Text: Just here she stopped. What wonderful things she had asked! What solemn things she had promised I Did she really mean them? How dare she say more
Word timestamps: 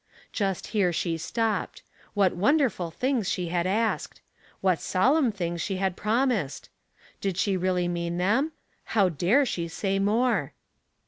Just 0.33 0.65
here 0.73 0.91
she 0.91 1.15
stopped. 1.15 1.83
What 2.15 2.33
wonderful 2.35 2.89
things 2.89 3.29
she 3.29 3.49
had 3.49 3.67
asked! 3.67 4.19
What 4.59 4.81
solemn 4.81 5.31
things 5.31 5.61
she 5.61 5.77
had 5.77 5.95
promised 5.95 6.69
I 6.73 6.99
Did 7.21 7.37
she 7.37 7.55
really 7.55 7.87
mean 7.87 8.17
them? 8.17 8.51
How 8.97 9.09
dare 9.09 9.45
she 9.45 9.67
say 9.67 9.99
more 9.99 10.53